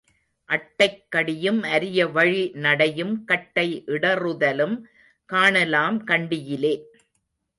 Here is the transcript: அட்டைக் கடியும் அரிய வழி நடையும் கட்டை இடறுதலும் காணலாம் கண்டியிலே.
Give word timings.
அட்டைக் 0.49 1.03
கடியும் 1.09 1.63
அரிய 1.63 2.07
வழி 2.07 2.51
நடையும் 2.55 3.25
கட்டை 3.25 3.83
இடறுதலும் 3.87 4.75
காணலாம் 5.25 6.07
கண்டியிலே. 6.07 6.73